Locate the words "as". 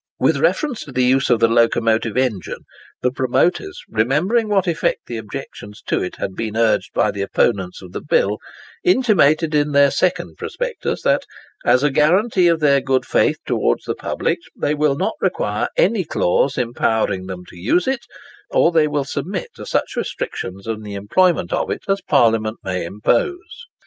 11.63-11.83, 21.87-22.01